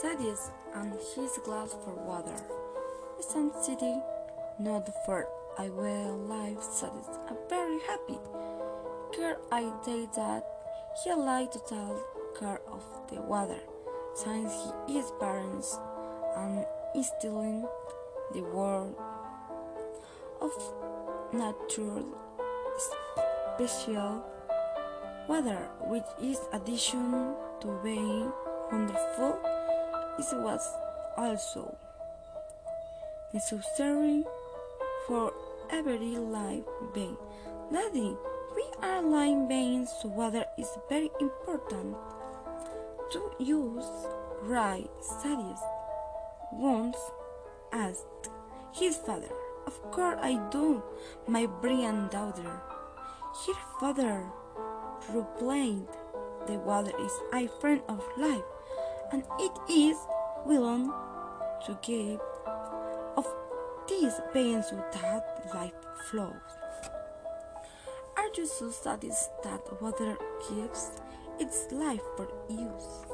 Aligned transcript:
Thaddeus 0.00 0.52
and 0.74 0.92
his 1.16 1.38
glass 1.44 1.74
for 1.84 1.92
water. 1.92 2.36
Some 3.18 3.50
city, 3.60 3.96
not 4.60 4.88
for 5.04 5.26
I 5.58 5.70
will 5.70 6.16
live 6.18 6.62
Thaddeus 6.62 7.18
are 7.28 7.36
very 7.48 7.80
happy. 7.88 8.18
Care 9.12 9.38
I 9.50 9.72
day 9.84 10.06
that 10.14 10.46
he 11.02 11.12
like 11.12 11.50
to 11.50 11.58
take 11.58 12.38
care 12.38 12.60
of 12.70 12.84
the 13.10 13.20
water, 13.22 13.58
since 14.14 14.52
he 14.86 14.98
is 14.98 15.10
parents 15.18 15.76
and 16.36 16.64
is 16.94 17.10
instilling 17.10 17.66
the 18.32 18.42
world 18.42 18.94
of 20.40 20.52
natural 21.32 22.06
special 23.58 24.24
weather, 25.28 25.68
which 25.88 26.06
is 26.22 26.38
addition 26.52 27.34
to 27.60 27.80
being 27.82 28.30
wonderful, 28.70 29.57
is 30.18 30.32
was 30.32 30.68
also 31.16 31.76
necessary 33.32 34.24
for 35.06 35.32
every 35.70 36.16
live 36.16 36.64
being. 36.94 37.16
Daddy, 37.72 38.16
we 38.56 38.64
are 38.82 39.02
live 39.02 39.48
beings, 39.48 39.90
so 40.00 40.08
water 40.08 40.44
is 40.56 40.68
very 40.88 41.10
important 41.20 41.96
to 43.12 43.30
use. 43.38 43.86
Right, 44.42 44.88
Thaddeus 45.20 45.60
once 46.52 46.96
asked 47.72 48.30
his 48.72 48.96
father. 48.96 49.30
Of 49.66 49.82
course 49.90 50.18
I 50.22 50.40
do, 50.50 50.82
my 51.26 51.46
brilliant 51.46 52.10
daughter. 52.10 52.60
Her 53.46 53.60
father 53.80 54.24
replied, 55.12 55.86
The 56.46 56.54
water 56.54 56.92
is 56.98 57.12
a 57.34 57.48
friend 57.60 57.82
of 57.88 58.02
life, 58.16 58.42
and 59.12 59.22
it 59.38 59.52
is 59.70 59.96
willing 60.44 60.92
to 61.66 61.78
give 61.82 62.20
of 63.16 63.26
these 63.88 64.14
beings 64.32 64.70
that 64.92 65.50
life 65.54 65.72
flows. 66.10 66.32
Are 68.16 68.28
you 68.36 68.46
so 68.46 68.70
satisfied 68.70 69.42
that 69.44 69.82
water 69.82 70.16
gives 70.48 70.90
its 71.38 71.66
life 71.70 72.02
for 72.16 72.28
use? 72.48 73.04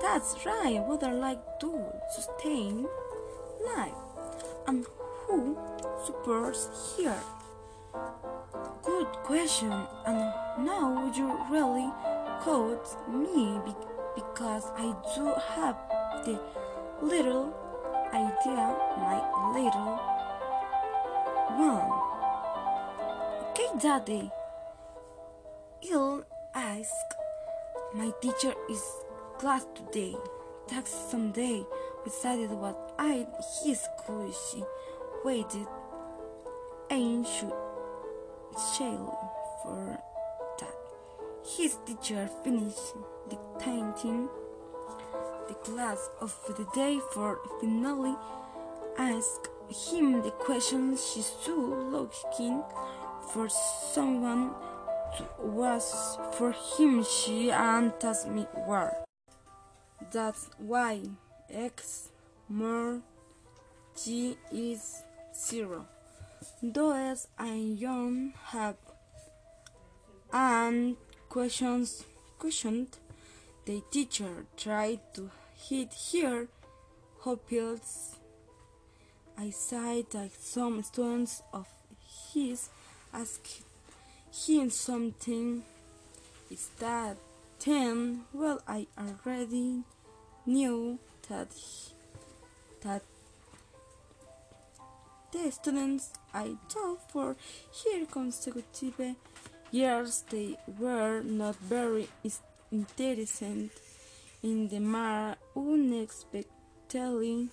That's 0.00 0.44
right, 0.44 0.80
water 0.80 1.12
like 1.12 1.40
to 1.60 1.92
sustain 2.14 2.86
life. 3.76 3.92
And 4.66 4.84
who 5.26 5.56
supports 6.04 6.94
here? 6.96 7.20
Good 8.82 9.06
question, 9.24 9.72
and 10.06 10.18
now 10.64 11.12
you 11.14 11.38
really 11.50 11.90
caught 12.40 12.86
me 13.08 13.60
because 14.14 14.64
I 14.76 14.94
do 15.14 15.34
have 15.56 15.76
the 16.24 16.38
little 17.00 17.54
idea, 18.12 18.76
my 18.98 19.18
little 19.54 19.98
one. 21.58 21.90
Okay, 23.50 23.68
Daddy. 23.78 24.30
He'll 25.80 26.24
ask. 26.54 26.94
My 27.94 28.10
teacher 28.20 28.54
is 28.70 28.82
class 29.38 29.66
today. 29.74 30.16
Tax 30.68 30.90
someday. 30.90 31.64
We 32.04 32.10
decided 32.10 32.50
what 32.50 32.94
I 32.98 33.26
his 33.64 33.86
she 34.52 34.64
waited 35.24 35.66
and 36.90 37.26
should 37.26 37.52
shell 38.76 39.60
for. 39.62 40.11
His 41.44 41.76
teacher 41.84 42.28
finished 42.44 42.94
dictating 43.28 44.28
the 45.48 45.54
class 45.54 46.08
of 46.20 46.34
the 46.56 46.64
day 46.74 47.00
for 47.12 47.40
finally 47.60 48.14
asked 48.96 49.48
him 49.68 50.22
the 50.22 50.30
question 50.30 50.96
she 50.96 51.20
stood 51.22 51.90
looking 51.90 52.62
for 53.32 53.48
someone 53.48 54.52
was 55.38 56.18
for 56.32 56.52
him 56.52 57.04
she 57.04 57.50
and 57.50 57.92
me 58.28 58.46
where. 58.64 58.96
That's 60.12 60.48
why 60.58 61.02
x 61.50 62.10
more 62.48 63.00
g 63.96 64.36
is 64.52 65.02
zero. 65.34 65.86
Those 66.62 67.26
I 67.38 67.76
don't 67.80 68.32
have 68.46 68.76
and 70.32 70.96
questions 71.32 72.04
questioned 72.38 72.98
the 73.64 73.82
teacher 73.90 74.44
tried 74.54 75.00
to 75.14 75.30
hit 75.56 75.88
her 76.12 76.46
hopes. 77.20 78.16
I 79.38 79.48
sighed 79.48 80.10
that 80.10 80.32
some 80.38 80.82
students 80.82 81.42
of 81.54 81.66
his 82.34 82.68
asked 83.14 83.62
him 84.46 84.68
something. 84.68 85.62
Is 86.50 86.68
that 86.80 87.16
ten? 87.58 88.24
Well, 88.34 88.60
I 88.68 88.86
already 88.98 89.84
knew 90.44 90.98
that 91.30 91.48
that 92.82 93.02
the 95.32 95.50
students 95.50 96.12
I 96.34 96.56
taught 96.68 97.10
for 97.10 97.36
here 97.72 98.04
consecutive 98.04 99.16
years 99.72 100.22
they 100.30 100.56
were 100.78 101.22
not 101.22 101.56
very 101.56 102.08
is- 102.22 102.40
interested 102.70 103.70
in 104.42 104.68
the 104.68 104.78
mar 104.78 105.36
unexpectedly 105.56 107.48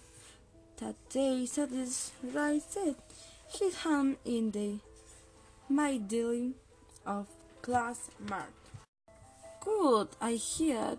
that 0.78 0.96
they 1.12 1.46
satisfied 1.46 2.62
his 3.48 3.76
hand 3.84 4.18
in 4.26 4.52
the 4.52 4.80
middle 5.70 6.52
of 7.06 7.28
class 7.62 8.10
mark. 8.28 8.54
Good, 9.62 10.10
I 10.22 10.34
hear. 10.34 10.98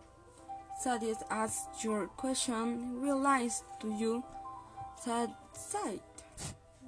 Thaddeus 0.82 1.22
asked 1.30 1.84
your 1.84 2.06
question. 2.06 3.00
Realized 3.00 3.64
to 3.80 3.88
you 3.92 4.24
that 5.06 5.30
sight. 5.54 6.02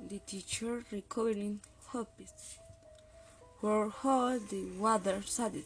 The 0.08 0.18
teacher 0.20 0.84
recovering 0.90 1.60
hopes. 1.86 2.58
How 3.62 4.40
the 4.50 4.64
water 4.76 5.22
said 5.24 5.62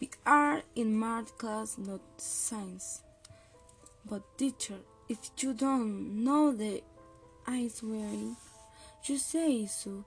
We 0.00 0.10
are 0.24 0.62
in 0.76 0.96
math 0.96 1.36
class, 1.38 1.76
not 1.76 2.00
science. 2.16 3.02
But 4.08 4.22
teacher, 4.38 4.78
if 5.08 5.18
you 5.38 5.52
don't 5.52 6.22
know 6.22 6.52
the 6.52 6.84
ice 7.44 7.82
wearing, 7.82 8.36
you 9.04 9.18
say 9.18 9.66
so. 9.66 10.04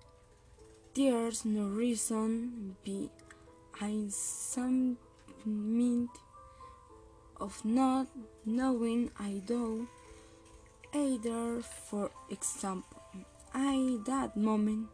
There's 0.93 1.43
no 1.43 1.67
reason 1.67 2.77
be 2.85 3.09
I 3.81 4.05
some 4.07 4.97
mean 5.45 6.07
of 7.35 7.65
not 7.65 8.07
knowing 8.45 9.11
I 9.19 9.41
do 9.45 9.89
either 10.93 11.61
for 11.61 12.11
example 12.29 13.01
I 13.53 13.97
that 14.05 14.37
moment 14.37 14.87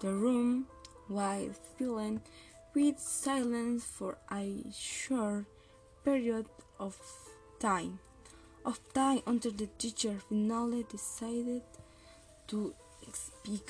the 0.00 0.12
room 0.12 0.66
while 1.08 1.50
filling 1.76 2.20
with 2.74 2.98
silence 2.98 3.84
for 3.84 4.18
a 4.32 4.64
short 4.72 5.44
period 6.04 6.46
of 6.78 6.96
time. 7.60 7.98
Of 8.64 8.80
time 8.94 9.20
until 9.26 9.52
the 9.52 9.68
teacher 9.78 10.16
finally 10.28 10.84
decided 10.90 11.62
to 12.48 12.74
speak 13.12 13.66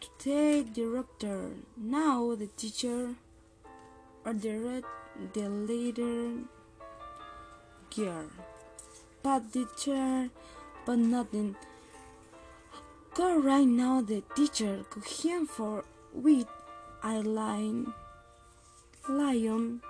to 0.00 0.08
take 0.18 0.74
the 0.74 0.82
director 0.82 1.50
now 1.76 2.34
the 2.34 2.46
teacher 2.48 3.14
ordered 4.24 4.84
the 5.32 5.48
little 5.48 6.44
girl. 7.96 8.28
But 9.22 9.52
the 9.52 9.66
teacher 9.76 10.30
but 10.84 10.98
nothing 10.98 11.56
go 13.14 13.38
right 13.38 13.66
now 13.66 14.00
the 14.00 14.22
teacher 14.34 14.84
could 14.90 15.04
him 15.04 15.46
for 15.46 15.84
with 16.12 16.48
a 17.04 17.22
line 17.22 17.92
lion 19.08 19.80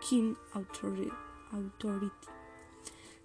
king 0.00 0.36
authority 0.54 1.10
authority. 1.52 2.10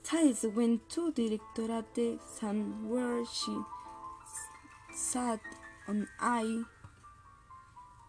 Thais 0.03 0.45
went 0.55 0.87
to 0.89 1.11
Directorate 1.11 2.19
San 2.21 2.87
where 2.87 3.25
she 3.25 3.57
sat 4.93 5.39
on 5.87 6.07
I 6.19 6.61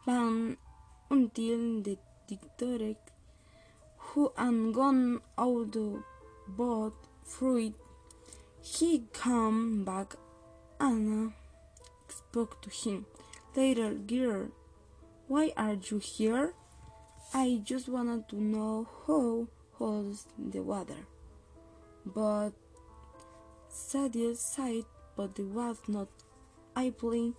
ban 0.06 0.58
until 1.10 1.82
the 1.82 1.96
directorate 2.28 3.10
who 3.96 4.32
had 4.36 4.74
gone 4.74 5.20
out 5.38 5.72
the 5.72 6.02
boat 6.46 6.94
fruit. 7.24 7.74
He 8.60 9.04
came 9.14 9.84
back 9.84 10.16
Anna 10.80 11.32
spoke 12.08 12.60
to 12.62 12.70
him. 12.70 13.06
Later 13.56 13.94
girl 13.94 14.48
why 15.26 15.52
are 15.56 15.74
you 15.74 15.98
here? 15.98 16.54
I 17.34 17.60
just 17.62 17.88
wanted 17.88 18.28
to 18.30 18.36
know 18.36 18.88
how 19.06 19.46
holds 19.74 20.26
the 20.38 20.60
water. 20.60 21.06
But 22.06 22.52
Sadia 23.70 24.34
sighed, 24.36 24.86
but 25.16 25.36
he 25.36 25.42
was 25.42 25.78
not. 25.88 26.08
Able 26.76 27.34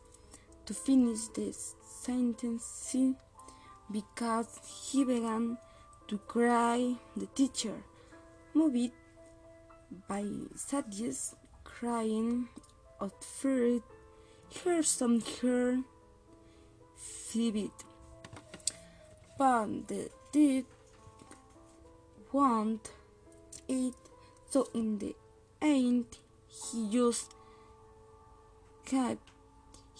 to 0.66 0.74
finish 0.74 1.28
the 1.34 1.54
sentence 1.54 2.94
because 3.90 4.60
he 4.92 5.06
began 5.06 5.58
to 6.10 6.18
cry. 6.18 6.96
The 7.16 7.26
teacher, 7.28 7.82
moved 8.54 8.92
by 10.10 10.24
Sadia's 10.56 11.36
crying, 11.64 12.50
at 13.01 13.24
first 13.24 13.84
heard 14.63 14.86
some 14.86 15.22
her 15.42 15.80
vivid, 17.31 17.72
but 19.38 19.88
the 19.88 20.10
did 20.31 20.66
want 22.31 22.92
it, 23.68 23.96
so 24.50 24.68
in 24.74 25.00
the 25.00 25.16
end 25.62 26.06
he 26.48 26.90
just 26.92 27.34
kept 28.86 29.30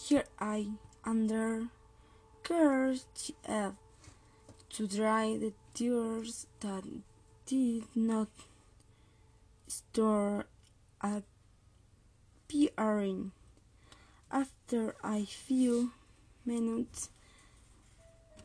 her 0.10 0.24
eye 0.40 0.68
under 1.06 1.68
kerchief 2.44 3.74
to 4.70 4.88
dry 4.88 5.38
the 5.38 5.54
tears 5.74 6.48
that 6.60 6.84
did 7.46 7.84
not 7.96 8.30
store 9.68 10.46
appearing. 12.50 13.32
After 14.32 14.96
a 15.04 15.26
few 15.26 15.92
minutes, 16.46 17.10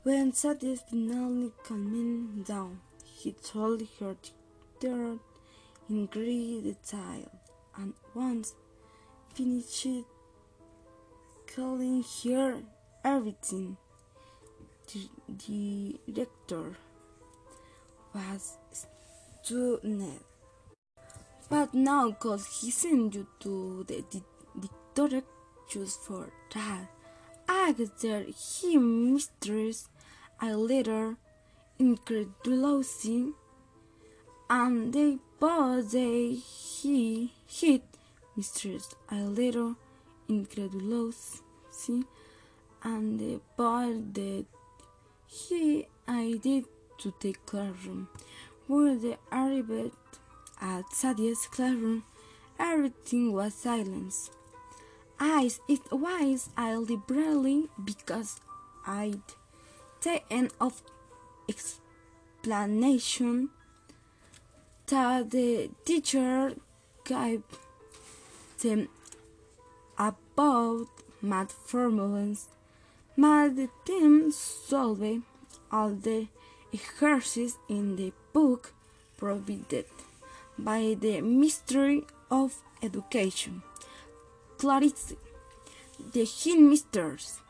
when 0.02 0.32
Sadie 0.32 0.76
finally 0.76 1.52
calmed 1.62 2.44
down, 2.44 2.80
he 3.04 3.32
told 3.32 3.82
her 3.98 4.16
that 4.80 5.18
in 5.88 6.06
great 6.06 6.62
detail, 6.62 7.30
and 7.76 7.94
once 8.14 8.54
finished 9.34 9.86
telling 11.46 12.04
her 12.24 12.62
everything, 13.04 13.76
the 15.46 15.98
director 16.12 16.76
was 18.14 18.58
stunned. 19.42 20.33
But 21.54 21.72
now, 21.72 22.10
cause 22.10 22.46
he 22.46 22.72
sent 22.72 23.14
you 23.14 23.28
to 23.38 23.84
the 23.86 24.02
director 24.92 25.22
just 25.68 26.00
for 26.00 26.28
that, 26.52 26.88
asked 27.46 28.02
he 28.02 28.76
mistress 28.76 29.88
a 30.42 30.56
little 30.56 31.14
incredulously, 31.78 33.34
and 34.50 34.92
they 34.92 35.18
both 35.38 35.92
they 35.92 36.32
he 36.32 37.32
hit 37.46 37.84
mistress 38.34 38.96
a 39.08 39.22
little 39.22 39.76
incredulously, 40.28 42.02
and 42.82 43.20
they 43.20 43.38
both 43.56 44.12
that 44.14 44.46
he 45.28 45.86
I 46.08 46.40
did 46.42 46.64
to 46.98 47.14
the 47.20 47.32
classroom. 47.46 48.08
When 48.66 49.00
they 49.00 49.16
arrived 49.30 49.94
at 50.60 50.92
Sadia's 50.92 51.46
classroom, 51.46 52.04
everything 52.58 53.32
was 53.32 53.54
silence. 53.54 54.30
I 55.18 55.50
it 55.68 55.92
was 55.92 56.50
I 56.56 56.76
liberally 56.76 57.68
because 57.82 58.40
I'd 58.86 59.20
taken 60.00 60.50
of 60.60 60.82
explanation 61.48 63.50
that 64.86 65.30
the 65.30 65.70
teacher 65.84 66.54
gave 67.04 67.42
them 68.60 68.88
about 69.98 70.88
math 71.22 71.52
formulas. 71.52 72.48
Math 73.16 73.56
team 73.84 74.32
solved 74.32 75.22
all 75.70 75.90
the 75.90 76.26
exercises 76.72 77.56
in 77.68 77.96
the 77.96 78.12
book 78.32 78.72
provided 79.16 79.86
by 80.58 80.96
the 80.98 81.20
mystery 81.20 82.04
of 82.30 82.56
Education. 82.82 83.62
Clarice, 84.58 85.14
the 86.12 86.24
headmistress, 86.24 87.40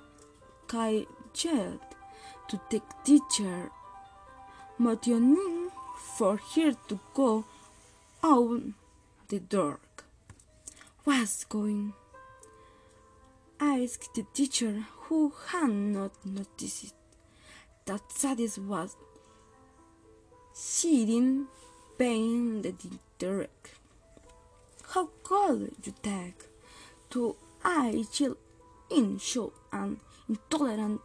called 0.67 1.07
to 2.49 2.61
the 2.71 2.81
teacher, 3.05 3.71
motioning 4.79 5.71
for 6.17 6.39
her 6.55 6.73
to 6.89 7.01
go 7.15 7.45
out 8.23 8.63
the 9.29 9.41
door. 9.41 9.81
What's 11.05 11.45
going? 11.45 11.93
asked 13.61 14.15
the 14.15 14.25
teacher, 14.33 14.87
who 15.05 15.33
had 15.49 15.71
not 15.71 16.13
noticed 16.25 16.95
that 17.87 18.11
Sadie 18.11 18.49
was 18.59 18.97
sitting 20.53 21.47
behind 21.99 22.65
the 22.65 22.75
direct. 23.19 23.71
How 24.91 25.09
could 25.23 25.73
you 25.83 25.95
take 26.03 26.45
to 27.11 27.37
a 27.65 28.05
child 28.13 28.37
in 28.91 29.19
show 29.19 29.53
and 29.73 29.99
intolerant? 30.29 31.01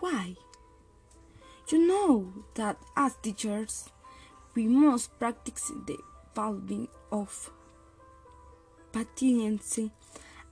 Why? 0.00 0.34
You 1.68 1.86
know 1.86 2.32
that 2.54 2.76
as 2.96 3.16
teachers, 3.22 3.90
we 4.54 4.66
must 4.66 5.18
practice 5.18 5.72
the 5.86 5.98
value 6.34 6.88
of 7.10 7.50
patience 8.92 9.78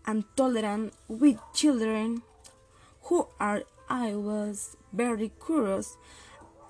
and 0.07 0.25
tolerance 0.37 0.95
with 1.09 1.39
children 1.53 2.23
who 3.03 3.27
are 3.39 3.63
I 3.89 4.15
was 4.15 4.77
very 4.93 5.31
curious 5.45 5.97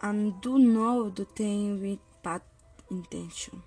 and 0.05 0.39
do 0.43 0.59
not 0.59 1.15
do 1.15 1.27
things 1.35 1.81
with 1.81 1.99
bad 2.23 2.43
intention. 2.91 3.63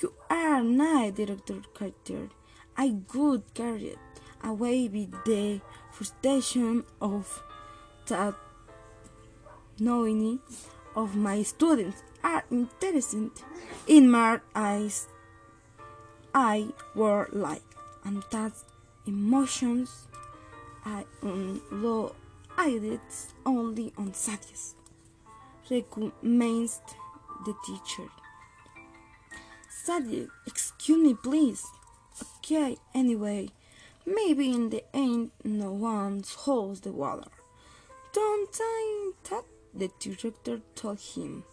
You 0.00 0.12
are 0.30 0.62
not 0.62 1.16
Director 1.16 1.60
Carter. 1.74 2.28
I 2.76 2.94
could 3.08 3.42
carry 3.52 3.96
away 4.44 4.86
with 4.88 5.12
the 5.24 5.60
frustration 5.90 6.84
of 7.00 7.42
that 8.06 8.34
knowing 9.80 10.38
of 10.94 11.16
my 11.16 11.42
students 11.42 12.04
are 12.22 12.44
interested 12.50 13.30
in 13.88 14.08
my 14.08 14.40
eyes. 14.54 15.08
I 16.32 16.68
were 16.94 17.28
like, 17.32 17.64
and 18.04 18.22
that 18.30 18.52
emotions 19.04 20.06
I 20.84 21.04
low 21.72 22.14
eyelids 22.56 23.34
only 23.44 23.92
on 23.98 24.12
Sadius, 24.12 24.75
recommenced 25.70 26.96
the 27.44 27.54
teacher. 27.64 28.08
Sadius, 29.70 30.28
excuse 30.46 30.98
me, 30.98 31.14
please. 31.14 31.64
Okay, 32.38 32.76
anyway, 32.94 33.50
maybe 34.04 34.50
in 34.50 34.70
the 34.70 34.84
end 34.94 35.30
no 35.44 35.72
one 35.72 36.22
holds 36.36 36.80
the 36.80 36.92
water. 36.92 37.28
Don't 38.12 38.56
I 38.60 39.12
that 39.28 39.44
the 39.74 39.90
director 40.00 40.60
told 40.74 41.00
him. 41.00 41.44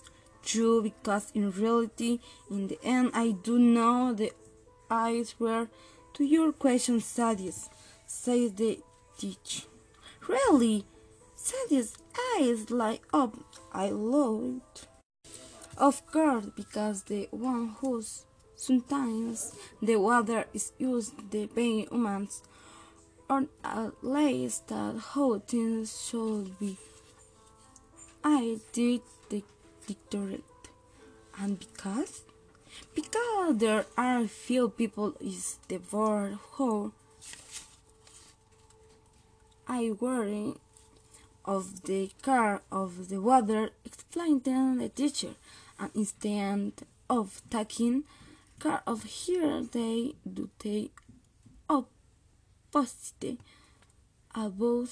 True, 0.44 0.82
because 0.82 1.32
in 1.34 1.52
reality, 1.52 2.20
in 2.50 2.68
the 2.68 2.80
end, 2.84 3.12
I 3.14 3.32
do 3.32 3.58
know 3.58 4.14
the 4.14 4.32
eyes 4.90 5.36
were 5.40 5.68
to 6.14 6.24
your 6.24 6.52
question, 6.52 7.00
Sadius, 7.00 7.70
says 8.06 8.54
the 8.54 8.80
teach. 9.18 9.68
Really? 10.28 10.86
Sandy's 11.44 11.98
eyes 12.34 12.72
light 12.72 13.02
up. 13.14 13.36
I 13.74 13.90
love 13.90 14.62
it. 14.62 14.88
Of 15.78 16.06
course, 16.06 16.46
because 16.56 17.04
the 17.04 17.28
one 17.32 17.76
whose 17.82 18.24
sometimes 18.56 19.54
the 19.82 19.98
water 19.98 20.46
is 20.54 20.72
used 20.78 21.32
the 21.32 21.48
being 21.48 21.88
humans, 21.92 22.44
or 23.30 23.48
at 23.62 23.92
least 24.02 24.70
that 24.70 24.96
how 25.14 25.40
things 25.40 26.08
should 26.08 26.58
be. 26.60 26.78
I 28.24 28.60
did 28.72 29.02
the 29.30 29.44
doctorate, 29.86 30.64
and 31.38 31.60
because 31.60 32.24
because 32.96 33.58
there 33.58 33.86
are 33.98 34.28
few 34.28 34.70
people 34.70 35.18
is 35.20 35.60
the 35.68 35.82
word 35.92 36.38
who 36.54 36.94
I 39.68 39.92
worry 40.00 40.54
of 41.46 41.84
the 41.84 42.10
car 42.22 42.62
of 42.72 43.10
the 43.10 43.20
water, 43.20 43.72
explained 43.86 44.44
the 44.46 44.90
teacher, 44.90 45.36
and 45.80 45.92
instead 45.96 46.72
of 47.10 47.42
taking 47.50 48.04
care 48.60 48.82
of 48.88 49.04
here, 49.04 49.62
they 49.72 50.16
do 50.32 50.50
the 50.60 50.92
opposite. 51.70 53.40
About 54.36 54.90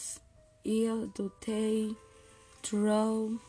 it, 0.63 1.13
do 1.15 1.31
they 1.45 1.95
throw 2.61 3.39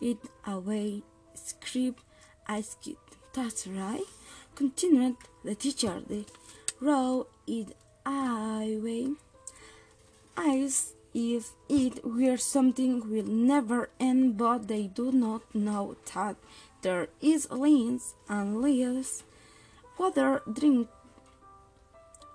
it 0.00 0.18
away, 0.46 1.02
scrape 1.34 2.00
asked. 2.46 2.88
That's 3.32 3.66
right, 3.66 4.04
continued 4.54 5.16
the 5.44 5.54
teacher. 5.54 6.00
The 6.06 6.24
row 6.80 7.26
it 7.46 7.76
away. 8.06 9.12
As 10.36 10.92
if 11.12 11.52
it 11.68 12.04
were 12.04 12.36
something 12.36 13.10
will 13.10 13.26
never 13.26 13.90
end, 13.98 14.36
but 14.36 14.68
they 14.68 14.86
do 14.86 15.10
not 15.12 15.42
know 15.54 15.96
that 16.14 16.36
there 16.82 17.08
is 17.20 17.50
less 17.50 18.14
and 18.28 18.62
less 18.62 19.22
water 19.98 20.42
drink 20.50 20.88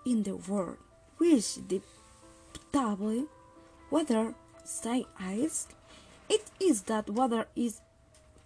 in 0.05 0.23
the 0.23 0.35
world, 0.35 0.77
which 1.17 1.55
the 1.67 1.81
potable 2.71 3.27
water 3.89 4.33
say 4.63 5.05
ice. 5.19 5.67
It 6.29 6.43
is 6.59 6.83
that 6.83 7.09
water 7.09 7.47
is 7.55 7.81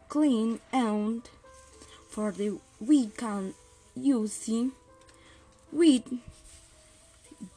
clean 0.09 0.59
and 0.71 1.27
for 2.09 2.31
the 2.31 2.59
we 2.79 3.07
can 3.07 3.53
use 3.95 4.47
it 4.47 4.71
with 5.71 6.03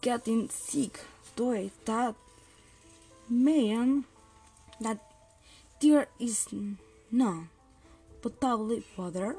getting 0.00 0.48
sick 0.48 1.00
to 1.36 1.70
that 1.84 2.14
mean 3.32 4.04
that 4.80 4.98
there 5.80 6.08
is 6.20 6.48
no 7.10 7.44
potable 8.20 8.80
water 8.96 9.36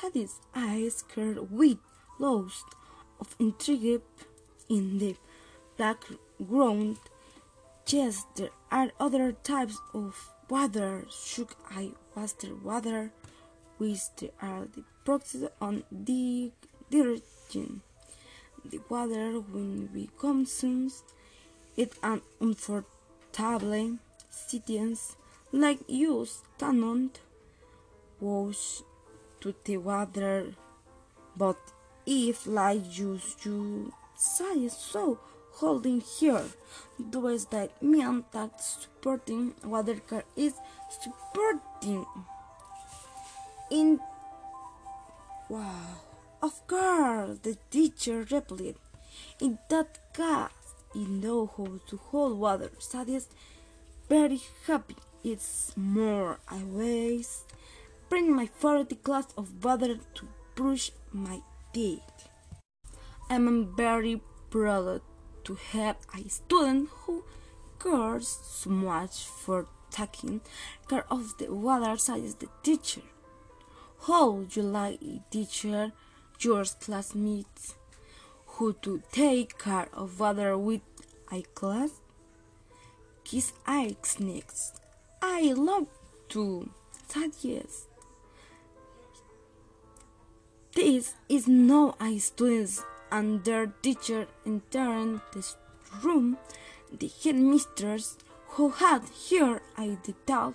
that 0.00 0.16
is 0.16 0.40
ice 0.54 1.02
covered 1.02 1.50
with 1.50 1.78
loads 2.18 2.64
of 3.20 3.36
intrigue 3.38 4.00
in 4.68 4.98
the 4.98 5.16
background. 5.76 6.98
Yes, 7.86 8.24
there 8.36 8.50
are 8.70 8.90
other 8.98 9.32
types 9.32 9.78
of 9.92 10.30
water, 10.48 11.04
shook 11.10 11.56
I 11.70 11.92
water 12.14 12.54
water, 12.62 13.12
which 13.78 14.00
are 14.40 14.66
the 14.74 14.84
process 15.04 15.50
on 15.60 15.84
the 15.90 16.52
direction. 16.90 17.82
The 18.64 18.80
water 18.88 19.40
when 19.40 19.90
we 19.92 20.08
consume 20.18 20.90
it 21.76 21.92
an 22.02 22.22
unfortunately 22.40 22.91
citizens 24.30 25.16
like 25.52 25.80
use 25.88 26.42
cannot 26.58 27.20
wash 28.20 28.82
to 29.40 29.54
the 29.64 29.76
water. 29.76 30.54
But 31.36 31.58
if 32.06 32.46
like 32.46 32.98
use 32.98 33.36
you 33.44 33.92
say 34.16 34.68
so 34.68 35.18
holding 35.52 36.00
here 36.00 36.44
does 37.10 37.46
that 37.46 37.82
mean 37.82 38.24
that 38.32 38.60
supporting 38.60 39.54
water 39.64 39.96
car 40.08 40.24
is 40.36 40.54
supporting 40.88 42.06
in 43.70 44.00
wow 45.48 46.00
of 46.42 46.66
course 46.66 47.38
the 47.42 47.56
teacher 47.70 48.24
replied 48.30 48.76
in 49.40 49.58
that 49.68 49.98
case 50.14 50.61
you 50.94 51.06
know 51.06 51.50
how 51.56 51.68
to 51.86 51.96
hold 51.96 52.38
water 52.38 52.70
is 53.08 53.28
very 54.08 54.40
happy 54.66 54.96
it's 55.24 55.72
more 55.76 56.38
I 56.48 56.62
waste. 56.64 57.52
bring 58.08 58.34
my 58.34 58.46
40 58.46 58.94
glass 58.96 59.28
of 59.36 59.64
water 59.64 59.98
to 60.14 60.28
brush 60.54 60.90
my 61.12 61.40
teeth 61.72 62.28
I'm 63.30 63.74
very 63.74 64.20
proud 64.50 65.00
to 65.44 65.54
have 65.72 65.96
a 66.14 66.28
student 66.28 66.88
who 66.90 67.24
cares 67.82 68.28
so 68.28 68.70
much 68.70 69.24
for 69.24 69.66
taking 69.90 70.40
care 70.88 71.04
of 71.10 71.36
the 71.38 71.52
water 71.52 71.96
says 71.96 72.34
the 72.34 72.48
teacher. 72.62 73.02
How 74.06 74.44
you 74.50 74.62
like 74.62 75.00
teacher, 75.30 75.92
your 76.40 76.64
classmates, 76.64 77.74
who 78.52 78.74
to 78.82 79.02
take 79.12 79.58
care 79.58 79.88
of 79.92 80.20
water 80.20 80.56
with 80.56 80.82
a 81.32 81.42
class? 81.54 82.00
Kiss 83.24 83.52
Ike's 83.66 84.20
next. 84.20 84.80
I 85.22 85.52
love 85.52 85.86
to, 86.30 86.70
said 87.08 87.32
yes. 87.40 87.86
This 90.74 91.14
is 91.28 91.46
no 91.46 91.94
a 92.00 92.18
students 92.18 92.82
and 93.10 93.44
their 93.44 93.66
teacher 93.82 94.26
entered 94.46 95.20
the 95.32 95.46
room, 96.02 96.38
the 96.90 97.10
headmistress, 97.22 98.16
who 98.56 98.70
had 98.70 99.02
heard 99.30 99.60
a 99.78 99.96
detail 100.02 100.54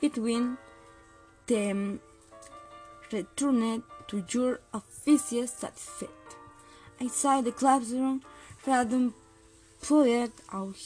between 0.00 0.58
them, 1.46 2.00
returned 3.12 3.82
to 4.08 4.24
your 4.30 4.60
offices 4.74 5.52
fit. 5.74 6.10
Inside 7.02 7.46
the 7.46 7.50
classroom, 7.50 8.22
Radon 8.64 9.12
pulled 9.82 10.06
out 10.06 10.30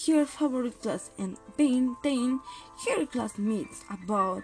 her 0.06 0.24
favorite 0.24 0.80
class 0.80 1.10
and 1.18 1.36
maintained 1.58 2.40
her 2.88 3.04
classmates 3.04 3.84
about 3.90 4.42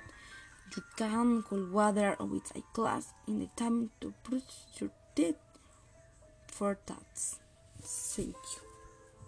you 0.76 0.82
can 0.98 1.42
cool 1.42 1.64
water 1.70 2.14
with 2.20 2.54
a 2.54 2.62
glass 2.74 3.14
in 3.26 3.38
the 3.38 3.48
time 3.56 3.90
to 4.02 4.12
brush 4.22 4.52
your 4.78 4.90
teeth 5.16 5.36
for 6.46 6.78
that. 6.84 7.16
Thank 7.80 8.36
you. 8.36 8.71